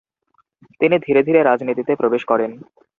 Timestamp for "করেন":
2.25-2.51